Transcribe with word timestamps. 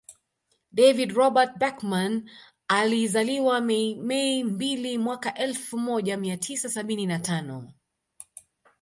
David 0.73 1.11
Robert 1.15 1.57
Beckham 1.59 2.27
alizaliwa 2.67 3.61
Mei 3.61 4.43
Mbili 4.43 4.97
mwaka 4.97 5.33
elfu 5.33 5.77
moja 5.77 6.17
mia 6.17 6.37
tisa 6.37 6.69
sabini 6.69 7.05
na 7.05 7.19
tano 7.19 7.71